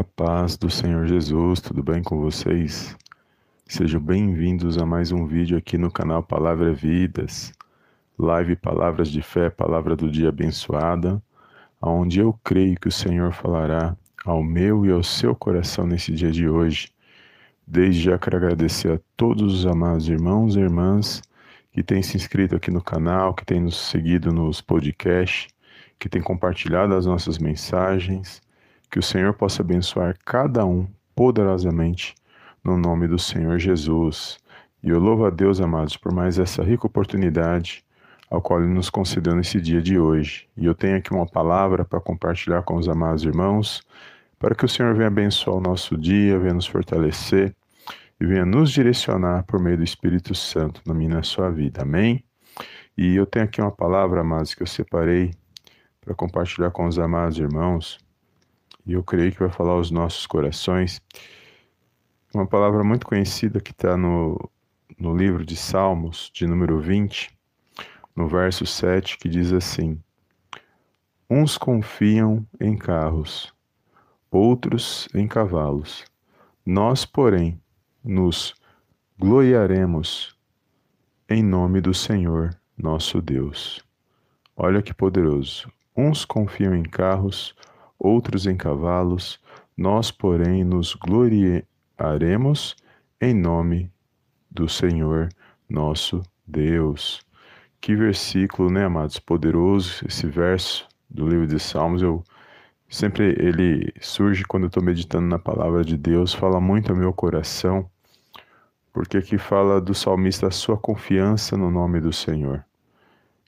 [0.00, 2.96] A paz do Senhor Jesus, tudo bem com vocês?
[3.66, 7.52] Sejam bem-vindos a mais um vídeo aqui no canal Palavra Vidas,
[8.18, 11.22] live Palavras de Fé, Palavra do Dia Abençoada,
[11.82, 13.94] onde eu creio que o Senhor falará
[14.24, 16.90] ao meu e ao seu coração nesse dia de hoje.
[17.66, 21.20] Desde já quero agradecer a todos os amados irmãos e irmãs
[21.72, 25.52] que têm se inscrito aqui no canal, que têm nos seguido nos podcasts,
[25.98, 28.40] que têm compartilhado as nossas mensagens
[28.90, 32.14] que o Senhor possa abençoar cada um poderosamente
[32.64, 34.38] no nome do Senhor Jesus.
[34.82, 37.84] E eu louvo a Deus, amados, por mais essa rica oportunidade
[38.28, 40.48] ao qual Ele nos concedeu nesse dia de hoje.
[40.56, 43.82] E eu tenho aqui uma palavra para compartilhar com os amados irmãos,
[44.38, 47.54] para que o Senhor venha abençoar o nosso dia, venha nos fortalecer
[48.20, 51.82] e venha nos direcionar por meio do Espírito Santo na minha na sua vida.
[51.82, 52.24] Amém?
[52.96, 55.32] E eu tenho aqui uma palavra, amados, que eu separei
[56.00, 57.98] para compartilhar com os amados irmãos
[58.86, 61.00] e eu creio que vai falar aos nossos corações.
[62.34, 64.38] Uma palavra muito conhecida que está no,
[64.98, 67.36] no livro de Salmos, de número 20,
[68.14, 70.00] no verso 7, que diz assim:
[71.28, 73.52] Uns confiam em carros,
[74.30, 76.04] outros em cavalos.
[76.64, 77.60] Nós, porém,
[78.04, 78.54] nos
[79.18, 80.36] gloriaremos
[81.28, 83.84] em nome do Senhor nosso Deus.
[84.56, 85.70] Olha que poderoso.
[85.96, 87.69] Uns confiam em carros, outros
[88.48, 89.38] em cavalos,
[89.76, 92.76] nós, porém, nos gloriaremos
[93.20, 93.90] em nome
[94.50, 95.28] do Senhor
[95.68, 97.20] nosso Deus.
[97.80, 99.18] Que versículo, né, amados?
[99.18, 102.02] Poderoso esse verso do livro de Salmos.
[102.02, 102.22] Eu
[102.88, 107.12] sempre ele surge quando eu estou meditando na palavra de Deus, fala muito ao meu
[107.12, 107.88] coração,
[108.92, 112.64] porque aqui fala do salmista a sua confiança no nome do Senhor.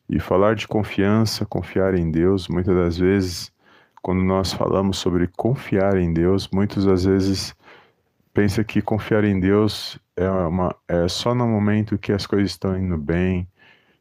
[0.08, 3.52] E falar de confiança, confiar em Deus, muitas das vezes
[4.02, 7.54] quando nós falamos sobre confiar em Deus, muitas das vezes
[8.34, 12.76] pensa que confiar em Deus é, uma, é só no momento que as coisas estão
[12.76, 13.48] indo bem,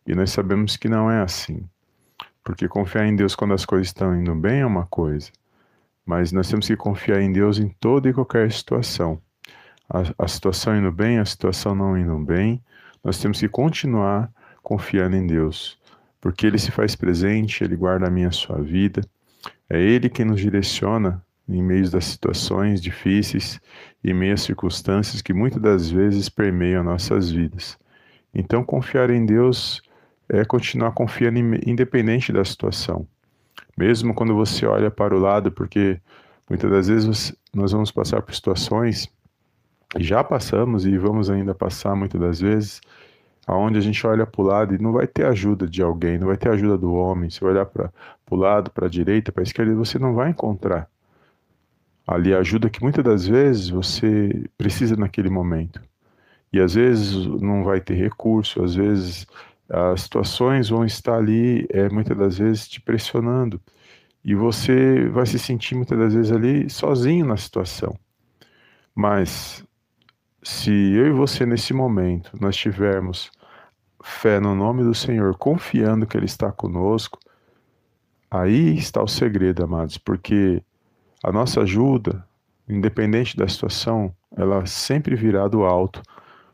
[0.05, 1.63] e nós sabemos que não é assim.
[2.43, 5.31] Porque confiar em Deus quando as coisas estão indo bem é uma coisa,
[6.03, 9.21] mas nós temos que confiar em Deus em toda e qualquer situação.
[9.87, 12.59] A, a situação indo bem, a situação não indo bem,
[13.03, 14.31] nós temos que continuar
[14.63, 15.77] confiando em Deus,
[16.19, 19.01] porque Ele se faz presente, Ele guarda a minha a sua vida,
[19.73, 23.61] é Ele quem nos direciona em meio das situações difíceis
[24.03, 27.79] e em meio às circunstâncias que muitas das vezes permeiam nossas vidas.
[28.35, 29.81] Então, confiar em Deus
[30.27, 33.07] é continuar confiando independente da situação.
[33.77, 36.01] Mesmo quando você olha para o lado, porque
[36.49, 39.09] muitas das vezes nós vamos passar por situações,
[39.97, 42.81] já passamos e vamos ainda passar muitas das vezes,
[43.45, 46.27] aonde a gente olha para o lado e não vai ter ajuda de alguém, não
[46.27, 47.29] vai ter ajuda do homem.
[47.29, 47.91] Se olhar para
[48.29, 50.89] o lado, para a direita, para a esquerda, você não vai encontrar
[52.05, 55.81] ali a ajuda que muitas das vezes você precisa naquele momento.
[56.51, 59.25] E às vezes não vai ter recurso, às vezes
[59.69, 63.61] as situações vão estar ali, é, muitas das vezes te pressionando.
[64.23, 67.97] E você vai se sentir muitas das vezes ali sozinho na situação.
[68.93, 69.65] Mas
[70.43, 73.31] se eu e você nesse momento nós tivermos
[74.03, 77.19] fé no nome do Senhor, confiando que Ele está conosco,
[78.29, 80.63] aí está o segredo, amados, porque
[81.23, 82.25] a nossa ajuda,
[82.67, 86.01] independente da situação, ela sempre virá do alto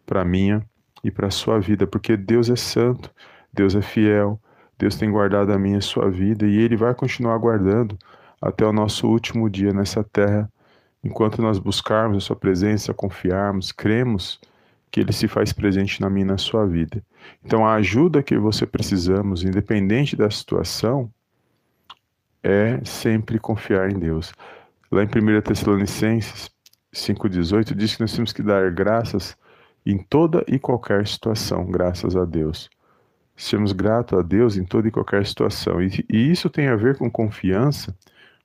[0.05, 0.65] para minha
[1.03, 3.09] e para a sua vida, porque Deus é santo,
[3.53, 4.39] Deus é fiel,
[4.77, 7.97] Deus tem guardado a minha e a sua vida e Ele vai continuar guardando
[8.41, 10.51] até o nosso último dia nessa terra
[11.07, 14.41] Enquanto nós buscarmos a Sua presença, confiarmos, cremos
[14.91, 17.01] que Ele se faz presente na minha e na sua vida.
[17.45, 21.09] Então, a ajuda que você precisamos, independente da situação,
[22.43, 24.33] é sempre confiar em Deus.
[24.91, 26.51] Lá em 1 Tessalonicenses
[26.93, 29.37] 5,18 diz que nós temos que dar graças
[29.85, 32.69] em toda e qualquer situação, graças a Deus.
[33.33, 35.81] Sermos gratos a Deus em toda e qualquer situação.
[35.81, 37.95] E, e isso tem a ver com confiança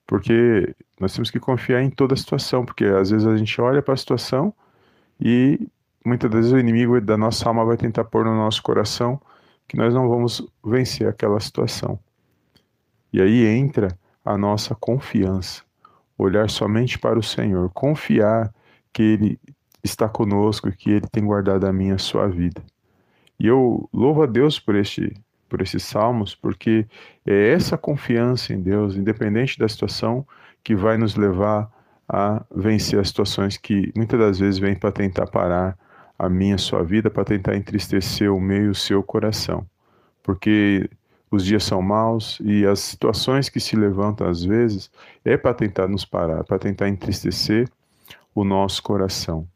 [0.05, 3.81] porque nós temos que confiar em toda a situação, porque às vezes a gente olha
[3.81, 4.53] para a situação
[5.19, 5.67] e
[6.05, 9.19] muitas vezes o inimigo da nossa alma vai tentar pôr no nosso coração
[9.67, 11.99] que nós não vamos vencer aquela situação.
[13.11, 15.63] E aí entra a nossa confiança,
[16.17, 18.53] olhar somente para o Senhor, confiar
[18.91, 19.39] que Ele
[19.83, 22.61] está conosco e que Ele tem guardado a minha a sua vida.
[23.39, 25.13] E eu louvo a Deus por este
[25.53, 26.83] por esses salmos, porque
[27.23, 30.25] é essa confiança em Deus, independente da situação,
[30.63, 31.71] que vai nos levar
[32.09, 35.77] a vencer as situações que muitas das vezes vêm para tentar parar
[36.17, 39.63] a minha a sua vida, para tentar entristecer o meu e o seu coração.
[40.23, 40.89] Porque
[41.29, 44.89] os dias são maus e as situações que se levantam às vezes
[45.23, 47.69] é para tentar nos parar, para tentar entristecer
[48.33, 49.47] o nosso coração.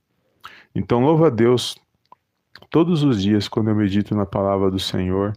[0.76, 1.76] Então, louva a Deus
[2.70, 5.34] todos os dias quando eu medito na palavra do Senhor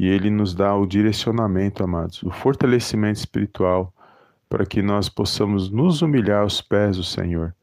[0.00, 3.92] e Ele nos dá o direcionamento, amados, o fortalecimento espiritual
[4.48, 7.54] para que nós possamos nos humilhar aos pés do Senhor.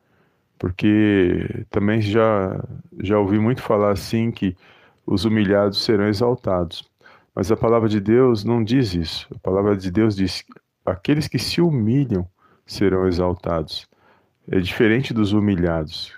[0.60, 2.64] Porque também já,
[3.00, 4.56] já ouvi muito falar assim que
[5.04, 6.88] os humilhados serão exaltados.
[7.34, 9.28] Mas a palavra de Deus não diz isso.
[9.36, 10.46] A palavra de Deus diz:
[10.86, 12.28] aqueles que se humilham
[12.68, 13.88] serão exaltados.
[14.48, 16.14] É diferente dos humilhados.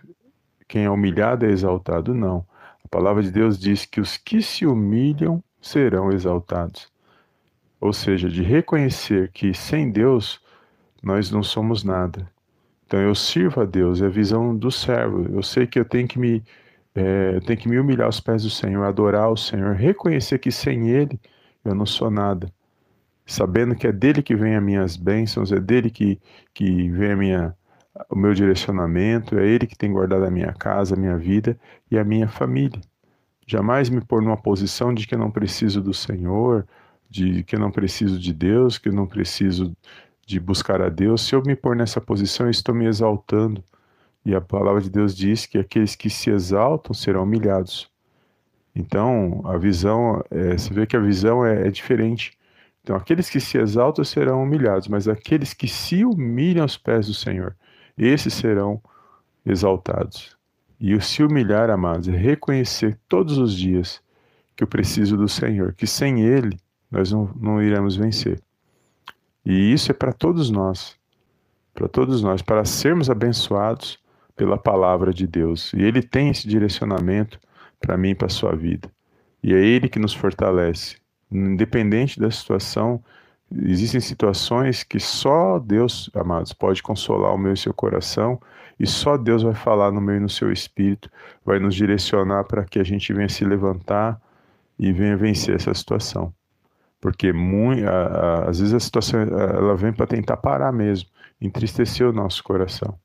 [0.68, 2.14] Quem é humilhado é exaltado?
[2.14, 2.46] Não.
[2.84, 6.88] A palavra de Deus diz que os que se humilham serão exaltados.
[7.80, 10.42] Ou seja, de reconhecer que sem Deus
[11.02, 12.30] nós não somos nada.
[12.86, 15.28] Então eu sirvo a Deus, é a visão do servo.
[15.34, 16.44] Eu sei que eu tenho que me
[16.96, 20.90] é, tem que me humilhar aos pés do Senhor, adorar o Senhor, reconhecer que sem
[20.90, 21.20] Ele
[21.64, 22.52] eu não sou nada.
[23.26, 26.20] Sabendo que é dele que vem as minhas bênçãos, é dele que,
[26.54, 27.56] que vem a minha,
[28.10, 31.60] o meu direcionamento, é ele que tem guardado a minha casa, a minha vida
[31.92, 32.82] e a minha família.
[33.50, 36.68] Jamais me pôr numa posição de que eu não preciso do Senhor,
[37.10, 39.76] de que eu não preciso de Deus, que eu não preciso
[40.24, 41.26] de buscar a Deus.
[41.26, 43.64] Se eu me pôr nessa posição, eu estou me exaltando
[44.24, 47.90] e a palavra de Deus diz que aqueles que se exaltam serão humilhados.
[48.76, 52.38] Então, a visão, é, você vê que a visão é, é diferente.
[52.84, 57.16] Então, aqueles que se exaltam serão humilhados, mas aqueles que se humilham aos pés do
[57.16, 57.58] Senhor,
[57.98, 58.80] esses serão
[59.44, 60.39] exaltados.
[60.80, 64.02] E o se humilhar, amados, é reconhecer todos os dias
[64.56, 66.58] que eu preciso do Senhor, que sem Ele
[66.90, 68.42] nós não, não iremos vencer.
[69.46, 70.96] E isso é para todos nós,
[71.74, 74.00] para todos nós, para sermos abençoados
[74.36, 75.74] pela palavra de Deus.
[75.74, 77.40] E Ele tem esse direcionamento
[77.80, 78.90] para mim e para a sua vida.
[79.44, 80.98] E é Ele que nos fortalece.
[81.32, 83.04] Independente da situação,
[83.52, 88.40] existem situações que só Deus, amados, pode consolar o meu e seu coração,
[88.80, 91.10] e só Deus vai falar no meu e no seu espírito,
[91.44, 94.20] vai nos direcionar para que a gente venha se levantar
[94.80, 96.34] e venha vencer essa situação.
[97.02, 101.10] Porque muito, a, a, às vezes a situação ela vem para tentar parar mesmo,
[101.42, 102.98] entristecer o nosso coração.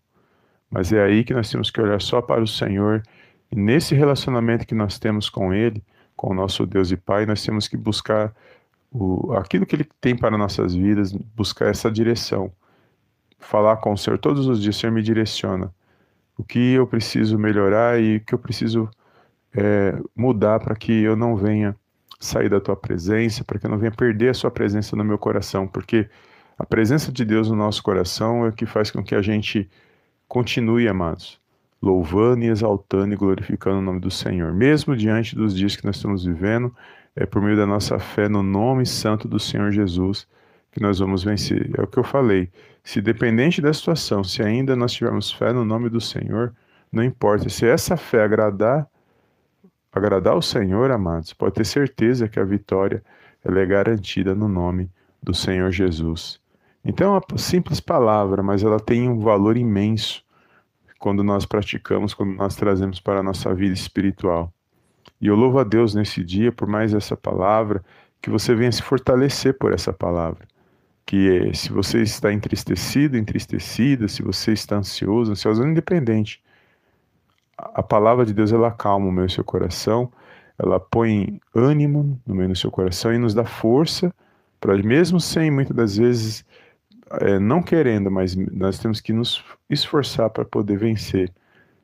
[0.71, 3.03] Mas é aí que nós temos que olhar só para o Senhor.
[3.51, 5.83] E nesse relacionamento que nós temos com Ele,
[6.17, 8.35] com o nosso Deus e Pai, nós temos que buscar
[8.91, 12.53] o, aquilo que Ele tem para nossas vidas, buscar essa direção.
[13.45, 15.73] Falar com o Senhor todos os dias, o Senhor me direciona.
[16.37, 18.91] O que eu preciso melhorar e o que eu preciso
[19.55, 21.77] é, mudar para que eu não venha
[22.19, 25.19] sair da tua presença, para que eu não venha perder a sua presença no meu
[25.19, 26.09] coração, porque
[26.59, 29.69] a presença de Deus no nosso coração é o que faz com que a gente
[30.29, 31.39] Continue, amados,
[31.81, 35.97] louvando e exaltando e glorificando o nome do Senhor, mesmo diante dos dias que nós
[35.97, 36.75] estamos vivendo,
[37.15, 40.27] é por meio da nossa fé no nome santo do Senhor Jesus
[40.75, 41.71] que nós vamos vencer.
[41.79, 42.51] É o que eu falei.
[42.83, 46.53] Se dependente da situação, se ainda nós tivermos fé no nome do Senhor,
[46.91, 47.49] não importa.
[47.49, 48.87] Se essa fé agradar,
[49.93, 53.05] agradar o Senhor, amados, pode ter certeza que a vitória
[53.45, 54.91] ela é garantida no nome
[55.23, 56.41] do Senhor Jesus.
[56.85, 60.25] Então, é uma simples palavra, mas ela tem um valor imenso
[60.99, 64.53] quando nós praticamos, quando nós trazemos para a nossa vida espiritual.
[65.21, 67.83] E eu louvo a Deus nesse dia por mais essa palavra,
[68.21, 70.49] que você venha se fortalecer por essa palavra.
[71.07, 76.43] Que se você está entristecido, entristecida, se você está ansioso, ansiosa, independente,
[77.57, 80.11] a palavra de Deus ela acalma o meu seu coração,
[80.59, 84.13] ela põe ânimo no meu e no seu coração e nos dá força
[84.65, 86.43] para mesmo sem muitas das vezes
[87.21, 91.31] é, não querendo, mas nós temos que nos esforçar para poder vencer.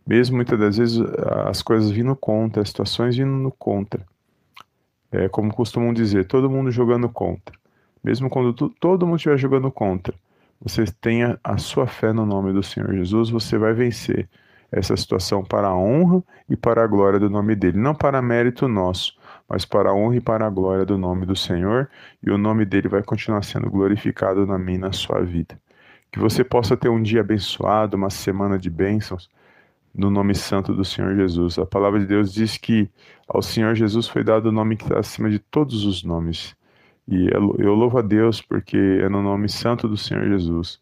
[0.06, 0.98] Mesmo muitas das vezes
[1.46, 4.02] as coisas vindo contra, as situações vindo no contra.
[5.12, 7.54] É, como costumam dizer, todo mundo jogando contra.
[8.02, 10.14] Mesmo quando tu, todo mundo estiver jogando contra,
[10.60, 14.28] você tenha a sua fé no nome do Senhor Jesus, você vai vencer
[14.70, 18.68] essa situação para a honra e para a glória do nome dele, não para mérito
[18.68, 19.14] nosso,
[19.48, 21.90] mas para a honra e para a glória do nome do Senhor,
[22.22, 25.58] e o nome dele vai continuar sendo glorificado na e na sua vida.
[26.12, 29.28] Que você possa ter um dia abençoado, uma semana de bênçãos,
[29.94, 31.58] no nome santo do Senhor Jesus.
[31.58, 32.88] A palavra de Deus diz que
[33.28, 36.54] ao Senhor Jesus foi dado o nome que está acima de todos os nomes.
[37.10, 40.80] E eu louvo a Deus porque é no nome santo do Senhor Jesus,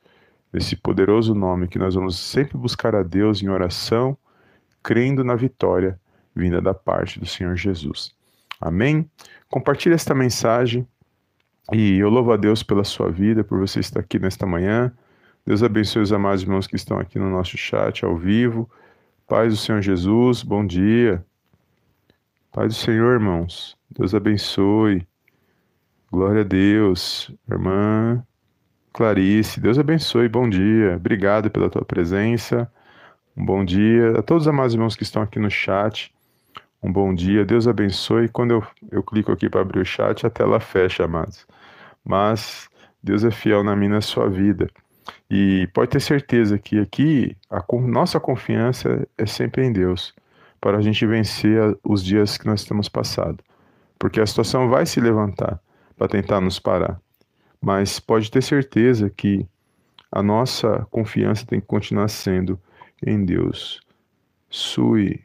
[0.52, 4.14] nesse poderoso nome, que nós vamos sempre buscar a Deus em oração,
[4.82, 5.98] crendo na vitória
[6.36, 8.14] vinda da parte do Senhor Jesus.
[8.60, 9.10] Amém?
[9.48, 10.86] Compartilhe esta mensagem
[11.72, 14.92] e eu louvo a Deus pela sua vida, por você estar aqui nesta manhã.
[15.46, 18.68] Deus abençoe os amados irmãos que estão aqui no nosso chat ao vivo.
[19.26, 21.24] Paz do Senhor Jesus, bom dia.
[22.52, 23.78] Paz do Senhor, irmãos.
[23.90, 25.06] Deus abençoe.
[26.10, 28.24] Glória a Deus, irmã
[28.94, 29.60] Clarice.
[29.60, 30.26] Deus abençoe.
[30.26, 30.96] Bom dia.
[30.96, 32.66] Obrigado pela tua presença.
[33.36, 36.10] Um bom dia a todos os amados irmãos que estão aqui no chat.
[36.82, 37.44] Um bom dia.
[37.44, 38.26] Deus abençoe.
[38.26, 41.46] Quando eu, eu clico aqui para abrir o chat, a tela fecha, amados.
[42.02, 42.70] Mas
[43.02, 44.66] Deus é fiel na minha na sua vida.
[45.30, 50.14] E pode ter certeza que aqui a nossa confiança é sempre em Deus,
[50.58, 53.44] para a gente vencer os dias que nós estamos passando.
[53.98, 55.60] Porque a situação vai se levantar
[55.98, 57.00] para tentar nos parar.
[57.60, 59.44] Mas pode ter certeza que
[60.10, 62.58] a nossa confiança tem que continuar sendo
[63.04, 63.80] em Deus.
[64.48, 65.20] Sui,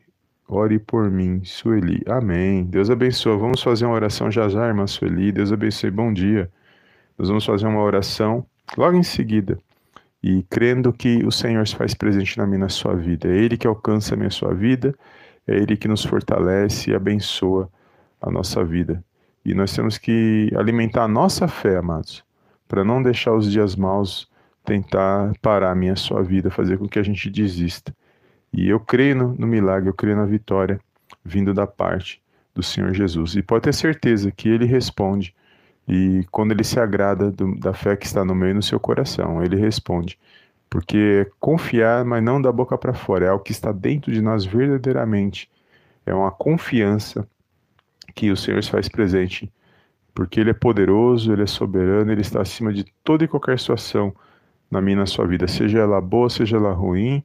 [0.47, 2.01] ore por mim, Sueli.
[2.07, 2.65] Amém.
[2.65, 3.37] Deus abençoe.
[3.37, 5.31] Vamos fazer uma oração já já, irmã Sueli.
[5.31, 5.91] Deus abençoe.
[5.91, 6.51] Bom dia.
[7.17, 9.57] Nós vamos fazer uma oração logo em seguida
[10.21, 13.27] e crendo que o Senhor se faz presente na minha na sua vida.
[13.27, 14.95] É Ele que alcança a minha sua vida,
[15.47, 17.69] é Ele que nos fortalece e abençoa
[18.19, 19.03] a nossa vida.
[19.45, 22.23] E nós temos que alimentar a nossa fé, amados,
[22.67, 24.29] para não deixar os dias maus
[24.63, 27.93] tentar parar a minha sua vida, fazer com que a gente desista.
[28.51, 30.79] E eu creio no, no milagre, eu creio na vitória
[31.23, 32.21] vindo da parte
[32.55, 33.35] do Senhor Jesus.
[33.35, 35.35] E pode ter certeza que Ele responde
[35.87, 39.43] e quando ele se agrada do, da fé que está no meio no seu coração,
[39.43, 40.17] ele responde.
[40.69, 44.45] Porque confiar, mas não da boca para fora, é o que está dentro de nós
[44.45, 45.49] verdadeiramente.
[46.05, 47.27] É uma confiança
[48.15, 49.51] que o Senhor se faz presente,
[50.13, 54.13] porque Ele é poderoso, Ele é soberano, Ele está acima de toda e qualquer situação
[54.69, 57.23] na minha e na sua vida, seja ela boa, seja ela ruim.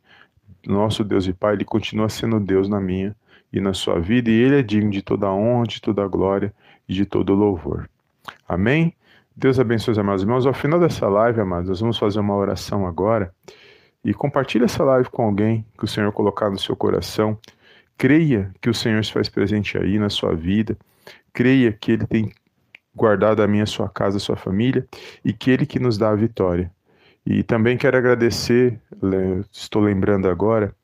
[0.66, 3.14] Nosso Deus e Pai, Ele continua sendo Deus na minha
[3.52, 6.52] e na sua vida, e Ele é digno de toda honra, de toda glória
[6.88, 7.88] e de todo louvor.
[8.46, 8.94] Amém?
[9.34, 10.46] Deus abençoe os amados irmãos.
[10.46, 13.32] Ao final dessa live, amados, nós vamos fazer uma oração agora.
[14.04, 17.38] E compartilhe essa live com alguém que o Senhor colocar no seu coração.
[17.98, 20.78] Creia que o Senhor se faz presente aí na sua vida.
[21.32, 22.32] Creia que Ele tem
[22.94, 24.86] guardado a minha, a sua casa, a sua família
[25.24, 26.70] e que Ele que nos dá a vitória.
[27.26, 28.80] E também quero agradecer,
[29.52, 30.74] estou lembrando agora,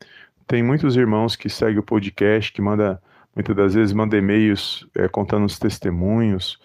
[0.47, 3.01] tem muitos irmãos que seguem o podcast, que manda,
[3.35, 6.61] muitas das vezes manda e-mails é, contando os testemunhos,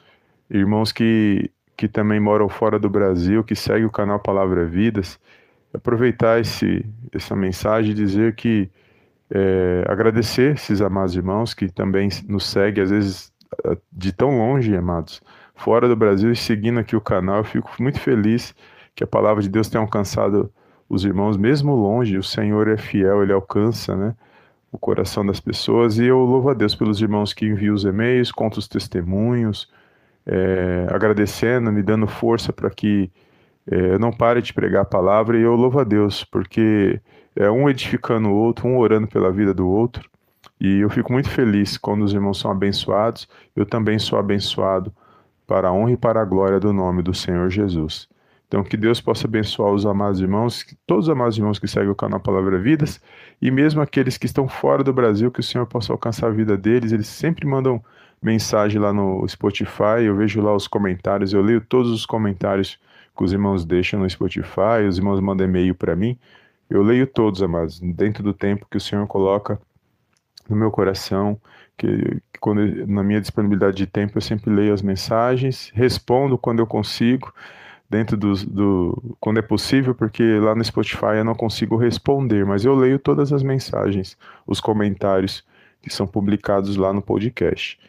[0.49, 5.17] irmãos que, que também moram fora do Brasil, que seguem o canal Palavra Vidas,
[5.73, 8.69] aproveitar esse, essa mensagem e dizer que
[9.31, 13.31] é, agradecer esses amados irmãos que também nos seguem, às vezes
[13.91, 15.21] de tão longe, amados,
[15.55, 17.37] fora do Brasil e seguindo aqui o canal.
[17.37, 18.55] Eu fico muito feliz
[18.95, 20.51] que a palavra de Deus tenha alcançado
[20.87, 22.17] os irmãos, mesmo longe.
[22.17, 24.15] O Senhor é fiel, ele alcança, né?
[24.71, 28.31] O coração das pessoas, e eu louvo a Deus pelos irmãos que enviam os e-mails,
[28.31, 29.67] contam os testemunhos,
[30.25, 33.11] é, agradecendo, me dando força para que
[33.69, 37.01] é, eu não pare de pregar a palavra e eu louvo a Deus, porque
[37.39, 40.09] é um edificando o outro, um orando pela vida do outro.
[40.59, 44.93] E eu fico muito feliz quando os irmãos são abençoados, eu também sou abençoado
[45.47, 48.09] para a honra e para a glória do nome do Senhor Jesus.
[48.45, 51.95] Então, que Deus possa abençoar os amados irmãos, todos os amados irmãos que seguem o
[51.95, 52.99] canal Palavra Vidas,
[53.41, 56.57] e mesmo aqueles que estão fora do Brasil, que o Senhor possa alcançar a vida
[56.57, 56.91] deles.
[56.91, 57.81] Eles sempre mandam
[58.21, 62.77] mensagem lá no Spotify, eu vejo lá os comentários, eu leio todos os comentários
[63.15, 66.17] que os irmãos deixam no Spotify, os irmãos mandam e-mail para mim.
[66.69, 69.59] Eu leio todos, amados, dentro do tempo que o Senhor coloca
[70.47, 71.39] no meu coração,
[71.77, 76.67] que quando na minha disponibilidade de tempo eu sempre leio as mensagens, respondo quando eu
[76.67, 77.33] consigo,
[77.89, 82.63] dentro do, do quando é possível, porque lá no Spotify eu não consigo responder, mas
[82.63, 85.43] eu leio todas as mensagens, os comentários
[85.81, 87.79] que são publicados lá no podcast.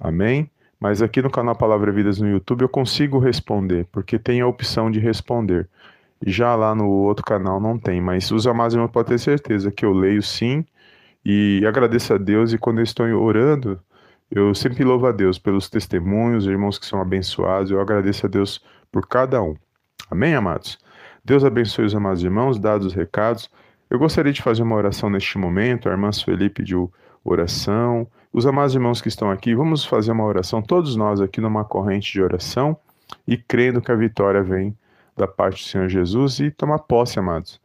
[0.00, 0.50] Amém?
[0.80, 4.90] Mas aqui no canal Palavra Vidas no YouTube eu consigo responder, porque tem a opção
[4.90, 5.68] de responder.
[6.26, 9.84] Já lá no outro canal não tem, mas os amados irmãos podem ter certeza que
[9.84, 10.64] eu leio sim
[11.24, 12.52] e agradeço a Deus.
[12.52, 13.80] E quando eu estou orando,
[14.30, 17.70] eu sempre louvo a Deus pelos testemunhos, irmãos que são abençoados.
[17.70, 19.54] Eu agradeço a Deus por cada um.
[20.10, 20.78] Amém, amados?
[21.24, 23.50] Deus abençoe os amados irmãos, dados os recados.
[23.88, 25.88] Eu gostaria de fazer uma oração neste momento.
[25.88, 26.92] A irmã Sueli pediu
[27.24, 28.06] oração.
[28.32, 32.12] Os amados irmãos que estão aqui, vamos fazer uma oração, todos nós aqui numa corrente
[32.12, 32.76] de oração
[33.28, 34.76] e crendo que a vitória vem
[35.16, 37.60] da parte do Senhor Jesus e tomar posse, amados.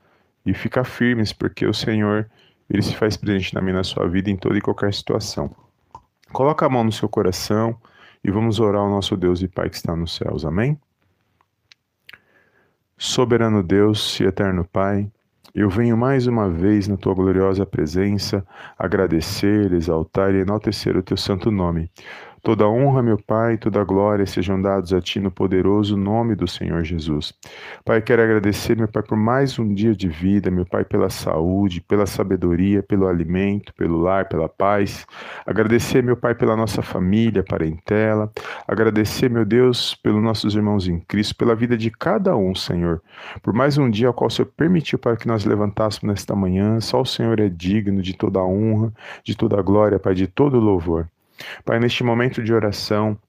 [0.45, 2.29] E ficar firmes, porque o Senhor,
[2.69, 5.53] ele se faz presente na minha na sua vida em toda e qualquer situação.
[6.31, 7.75] Coloca a mão no seu coração
[8.23, 10.45] e vamos orar ao nosso Deus e Pai que está nos céus.
[10.45, 10.79] Amém?
[12.97, 15.09] Soberano Deus e eterno Pai,
[15.55, 18.45] eu venho mais uma vez na tua gloriosa presença
[18.77, 21.89] agradecer, exaltar e enaltecer o teu santo nome.
[22.41, 26.83] Toda honra, meu Pai, toda glória sejam dados a Ti no poderoso nome do Senhor
[26.83, 27.33] Jesus.
[27.83, 31.81] Pai, quero agradecer, meu Pai, por mais um dia de vida, meu Pai, pela saúde,
[31.81, 35.05] pela sabedoria, pelo alimento, pelo lar, pela paz.
[35.45, 38.31] Agradecer, meu Pai, pela nossa família, parentela.
[38.67, 43.01] Agradecer, meu Deus, pelos nossos irmãos em Cristo, pela vida de cada um, Senhor.
[43.43, 46.79] Por mais um dia ao qual o Senhor permitiu para que nós levantássemos nesta manhã.
[46.79, 48.93] Só o Senhor é digno de toda a honra,
[49.23, 51.07] de toda a glória, Pai, de todo o louvor.
[51.65, 53.19] Pai, neste momento de oração,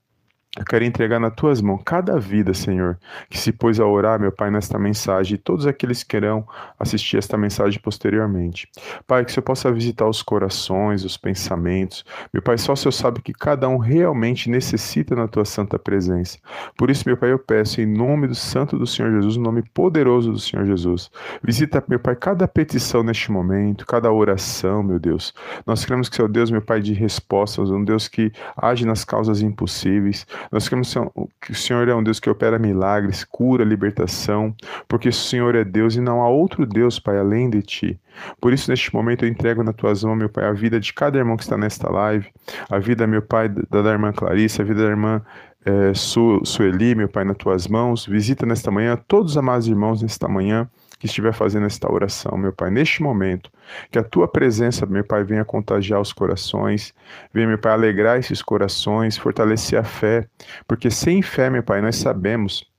[0.59, 4.33] eu quero entregar nas tuas mãos cada vida, Senhor, que se pôs a orar, meu
[4.33, 6.45] Pai, nesta mensagem, e todos aqueles que querão
[6.77, 8.69] assistir esta mensagem posteriormente.
[9.07, 12.05] Pai, que o Senhor possa visitar os corações, os pensamentos.
[12.33, 16.37] Meu Pai, só o Senhor sabe que cada um realmente necessita na tua santa presença.
[16.77, 19.63] Por isso, meu Pai, eu peço em nome do Santo do Senhor Jesus, no nome
[19.73, 21.13] poderoso do Senhor Jesus.
[21.45, 25.33] Visita, meu Pai, cada petição neste momento, cada oração, meu Deus.
[25.65, 29.43] Nós queremos que o Deus, meu Pai, de respostas, um Deus que age nas causas
[29.43, 30.27] impossíveis.
[30.51, 30.95] Nós queremos
[31.41, 34.55] que o Senhor é um Deus que opera milagres, cura, libertação,
[34.89, 38.01] porque o Senhor é Deus e não há outro Deus, Pai, além de ti.
[38.41, 41.19] Por isso, neste momento, eu entrego na tuas mãos, meu Pai, a vida de cada
[41.19, 42.29] irmão que está nesta live,
[42.69, 45.23] a vida, meu Pai, da, da irmã Clarice, a vida da irmã
[45.65, 48.07] é, Su, Sueli, meu Pai, nas tuas mãos.
[48.07, 50.69] Visita nesta manhã todos os amados irmãos nesta manhã
[51.01, 53.51] que estiver fazendo esta oração, meu Pai, neste momento,
[53.91, 56.93] que a tua presença, meu Pai, venha contagiar os corações,
[57.33, 60.29] venha, meu Pai, alegrar esses corações, fortalecer a fé,
[60.69, 62.71] porque sem fé, meu Pai, nós sabemos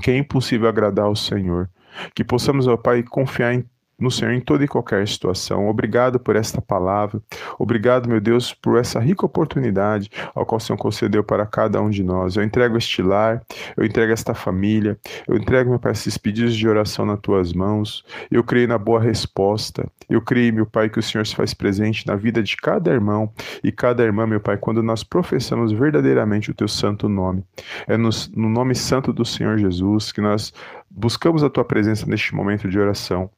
[0.00, 1.68] que é impossível agradar ao Senhor.
[2.14, 3.64] Que possamos, ó Pai, confiar em
[3.98, 5.68] no Senhor em toda e qualquer situação.
[5.68, 7.20] Obrigado por esta palavra.
[7.58, 11.88] Obrigado, meu Deus, por essa rica oportunidade ao qual o Senhor concedeu para cada um
[11.88, 12.36] de nós.
[12.36, 13.42] Eu entrego este lar,
[13.76, 18.04] eu entrego esta família, eu entrego, meu Pai, esses pedidos de oração nas tuas mãos.
[18.30, 19.86] Eu creio na boa resposta.
[20.08, 23.32] Eu creio, meu Pai, que o Senhor se faz presente na vida de cada irmão
[23.62, 27.42] e cada irmã, meu Pai, quando nós professamos verdadeiramente o teu santo nome.
[27.88, 30.52] É no, no nome santo do Senhor Jesus que nós
[30.90, 33.30] buscamos a tua presença neste momento de oração.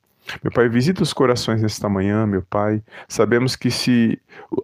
[0.42, 2.82] Meu Pai, visita os corações nesta manhã, meu Pai.
[3.08, 4.20] Sabemos que se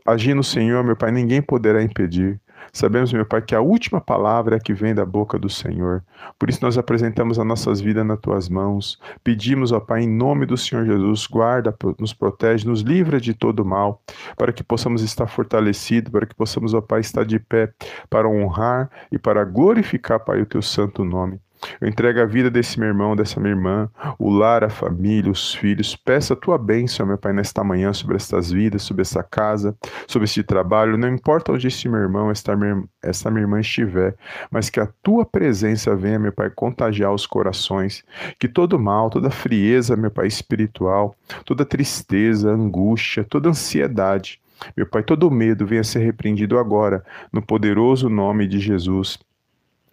[0.06, 2.40] agir no Senhor, meu Pai, ninguém poderá impedir.
[2.72, 6.02] Sabemos, meu Pai, que a última palavra é a que vem da boca do Senhor.
[6.38, 8.98] Por isso nós apresentamos as nossas vidas nas tuas mãos.
[9.22, 13.64] Pedimos, ó Pai, em nome do Senhor Jesus, guarda, nos protege, nos livra de todo
[13.64, 14.02] mal,
[14.36, 17.72] para que possamos estar fortalecidos, para que possamos, ó Pai, estar de pé
[18.10, 21.38] para honrar e para glorificar, Pai, o teu santo nome.
[21.80, 25.54] Eu entrego a vida desse meu irmão, dessa minha irmã, o lar, a família, os
[25.54, 25.96] filhos.
[25.96, 30.24] Peça a tua bênção, meu Pai, nesta manhã sobre estas vidas, sobre essa casa, sobre
[30.24, 30.96] este trabalho.
[30.96, 34.16] Não importa onde este meu irmão, esta minha, esta minha irmã estiver,
[34.50, 38.04] mas que a tua presença venha, meu Pai, contagiar os corações.
[38.38, 44.40] Que todo mal, toda frieza, meu Pai, espiritual, toda tristeza, angústia, toda ansiedade,
[44.76, 49.18] meu Pai, todo medo venha ser repreendido agora, no poderoso nome de Jesus.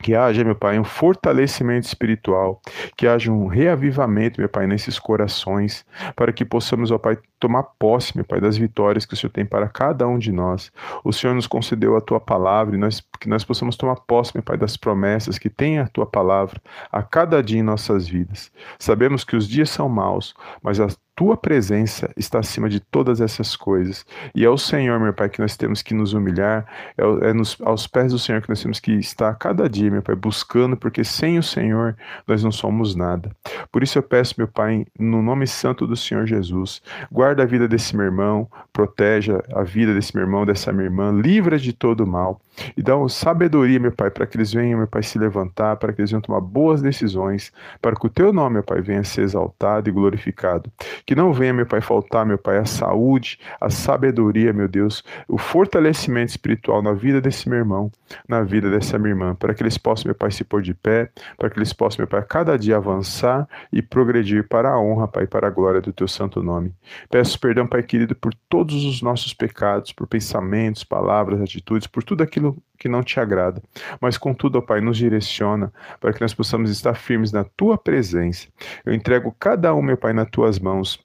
[0.01, 2.61] Que haja, meu Pai, um fortalecimento espiritual,
[2.97, 5.85] que haja um reavivamento, meu Pai, nesses corações,
[6.15, 9.45] para que possamos, ó Pai, tomar posse, meu Pai, das vitórias que o Senhor tem
[9.45, 10.71] para cada um de nós.
[11.03, 14.43] O Senhor nos concedeu a tua palavra e nós, que nós possamos tomar posse, meu
[14.43, 16.61] Pai, das promessas que tem a tua palavra
[16.91, 18.51] a cada dia em nossas vidas.
[18.79, 20.87] Sabemos que os dias são maus, mas a
[21.21, 24.03] tua presença está acima de todas essas coisas.
[24.33, 26.65] E é o Senhor, meu Pai, que nós temos que nos humilhar,
[26.97, 30.01] é, é nos, aos pés do Senhor que nós temos que estar cada dia, meu
[30.01, 31.95] Pai, buscando, porque sem o Senhor
[32.27, 33.29] nós não somos nada.
[33.71, 36.81] Por isso eu peço, meu Pai, no nome santo do Senhor Jesus,
[37.11, 41.11] guarda a vida desse meu irmão, proteja a vida desse meu irmão, dessa minha irmã,
[41.11, 42.41] livra de todo mal
[42.75, 46.01] e dá sabedoria, meu Pai, para que eles venham, meu Pai, se levantar, para que
[46.01, 49.89] eles venham tomar boas decisões, para que o teu nome, meu Pai, venha ser exaltado
[49.89, 50.71] e glorificado.
[51.11, 55.37] Que não venha, meu Pai, faltar, meu Pai, a saúde, a sabedoria, meu Deus, o
[55.37, 57.91] fortalecimento espiritual na vida desse meu irmão,
[58.29, 61.09] na vida dessa minha irmã, para que eles possam, meu Pai, se pôr de pé,
[61.37, 65.27] para que eles possam, meu Pai, cada dia avançar e progredir para a honra, Pai,
[65.27, 66.73] para a glória do teu santo nome.
[67.09, 72.23] Peço perdão, Pai querido, por todos os nossos pecados, por pensamentos, palavras, atitudes, por tudo
[72.23, 73.61] aquilo que não te agrada.
[73.99, 78.47] Mas, contudo, ó Pai, nos direciona para que nós possamos estar firmes na tua presença.
[78.85, 81.00] Eu entrego cada um, meu Pai, nas tuas mãos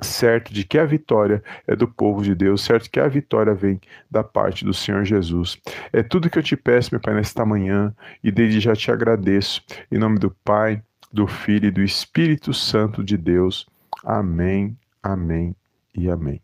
[0.00, 3.80] certo de que a vitória é do povo de Deus, certo que a vitória vem
[4.10, 5.58] da parte do Senhor Jesus.
[5.92, 9.62] É tudo que eu te peço, meu Pai, nesta manhã, e desde já te agradeço.
[9.90, 10.82] Em nome do Pai,
[11.12, 13.66] do Filho e do Espírito Santo de Deus.
[14.04, 15.54] Amém, amém
[15.94, 16.40] e amém.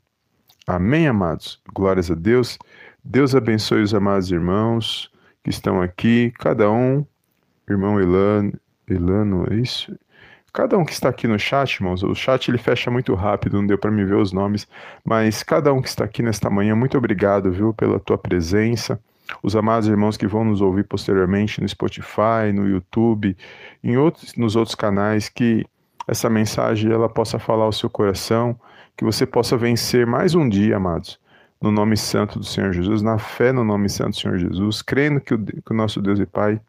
[0.67, 1.61] Amém, amados.
[1.75, 2.59] Glórias a Deus.
[3.05, 5.13] Deus abençoe os amados irmãos
[5.43, 7.05] que estão aqui, cada um,
[7.69, 9.95] irmão Elano, Elano, é isso?
[10.55, 13.67] Cada um que está aqui no chat, irmãos, o chat ele fecha muito rápido, não
[13.67, 14.69] deu para me ver os nomes,
[15.05, 18.97] mas cada um que está aqui nesta manhã, muito obrigado, viu, pela tua presença.
[19.43, 23.37] os amados irmãos que vão nos ouvir posteriormente no Spotify, no YouTube,
[23.83, 25.67] em outros, nos outros canais, que
[26.07, 28.57] essa mensagem ela possa falar ao seu coração,
[28.97, 31.19] que você possa vencer mais um dia, amados,
[31.61, 35.21] no nome santo do Senhor Jesus, na fé no nome santo do Senhor Jesus, crendo
[35.21, 36.61] que o, que o nosso Deus e Pai,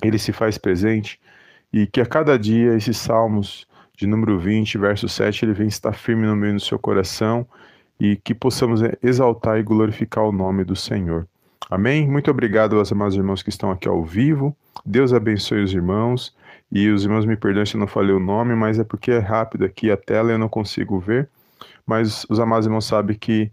[0.00, 1.18] ele se faz presente
[1.72, 5.92] e que a cada dia esses salmos de número 20, verso 7, ele vem estar
[5.92, 7.46] firme no meio do seu coração
[8.00, 11.28] e que possamos exaltar e glorificar o nome do Senhor.
[11.70, 12.08] Amém?
[12.08, 14.56] Muito obrigado aos amados irmãos que estão aqui ao vivo.
[14.84, 16.34] Deus abençoe os irmãos.
[16.72, 19.18] E os irmãos me perdoem se eu não falei o nome, mas é porque é
[19.18, 21.28] rápido aqui a tela e eu não consigo ver.
[21.84, 23.50] Mas os amados irmãos sabem que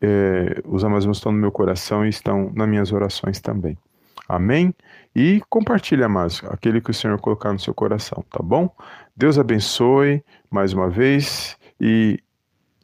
[0.00, 3.76] é, os amados irmãos estão no meu coração e estão nas minhas orações também.
[4.28, 4.74] Amém?
[5.18, 8.68] E compartilhe, amados, aquele que o Senhor colocar no seu coração, tá bom?
[9.16, 12.22] Deus abençoe mais uma vez e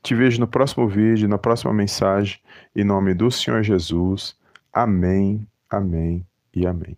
[0.03, 2.41] te vejo no próximo vídeo, na próxima mensagem.
[2.75, 4.35] Em nome do Senhor Jesus.
[4.73, 6.97] Amém, amém e amém.